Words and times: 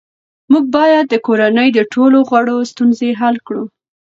موږ 0.51 0.65
باید 0.75 1.05
د 1.09 1.15
کورنۍ 1.25 1.69
د 1.73 1.79
ټولو 1.93 2.17
غړو 2.29 2.57
ستونزې 2.71 3.09
حل 3.19 3.35
کړو 3.47 3.63